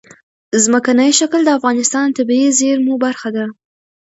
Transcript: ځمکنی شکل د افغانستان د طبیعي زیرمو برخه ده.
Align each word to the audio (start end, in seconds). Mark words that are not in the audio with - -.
ځمکنی 0.63 1.09
شکل 1.19 1.41
د 1.45 1.49
افغانستان 1.57 2.05
د 2.09 2.13
طبیعي 2.17 2.49
زیرمو 2.59 2.93
برخه 3.05 3.29
ده. 3.35 3.45